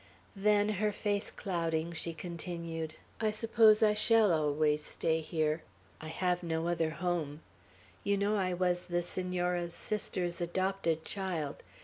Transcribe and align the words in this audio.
Then, 0.35 0.67
her 0.69 0.91
face 0.91 1.29
clouding, 1.29 1.91
she 1.93 2.11
continued: 2.15 2.95
"I 3.19 3.29
suppose 3.29 3.83
I 3.83 3.93
shall 3.93 4.33
always 4.33 4.83
stay 4.83 5.19
here. 5.21 5.61
I 6.01 6.07
have 6.07 6.41
no 6.41 6.67
other 6.67 6.89
home; 6.89 7.41
you 8.03 8.17
know 8.17 8.35
I 8.35 8.55
was 8.55 8.87
the 8.87 9.03
Senora's 9.03 9.75
sister's 9.75 10.41
adopted 10.41 11.05
child. 11.05 11.61